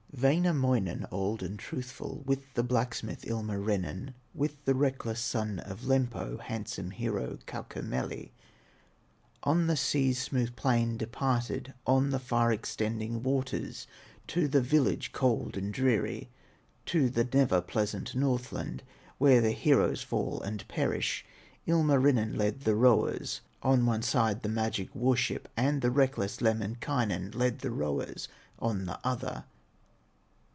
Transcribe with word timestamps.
Wainamoinen, 0.21 1.07
old 1.09 1.41
and 1.41 1.57
truthful, 1.57 2.21
With 2.27 2.43
the 2.53 2.61
blacksmith, 2.61 3.25
Ilmarinen, 3.25 4.13
With 4.35 4.63
the 4.65 4.75
reckless 4.75 5.19
son 5.19 5.57
of 5.59 5.85
Lempo, 5.85 6.37
Handsome 6.37 6.91
hero, 6.91 7.39
Kaukomieli, 7.47 8.29
On 9.43 9.65
the 9.65 9.77
sea's 9.77 10.19
smooth 10.21 10.55
plain 10.55 10.95
departed, 10.97 11.73
On 11.87 12.11
the 12.11 12.19
far 12.19 12.51
extending 12.51 13.23
waters, 13.23 13.87
To 14.27 14.47
the 14.47 14.61
village, 14.61 15.11
cold 15.11 15.57
and 15.57 15.73
dreary, 15.73 16.29
To 16.87 17.09
the 17.09 17.23
never 17.23 17.59
pleasant 17.61 18.13
Northland, 18.13 18.83
Where 19.17 19.41
the 19.41 19.53
heroes 19.53 20.03
fall 20.03 20.39
and 20.41 20.67
perish. 20.67 21.25
Ilmarinen 21.65 22.37
led 22.37 22.59
the 22.61 22.75
rowers 22.75 23.41
On 23.63 23.87
one 23.87 24.03
side 24.03 24.43
the 24.43 24.49
magic 24.49 24.93
war 24.93 25.15
ship, 25.15 25.47
And 25.57 25.81
the 25.81 25.89
reckless 25.89 26.41
Lemminkainen 26.41 27.31
Led 27.33 27.59
the 27.59 27.71
rowers 27.71 28.27
on 28.59 28.85
the 28.85 28.99
other. 29.07 29.45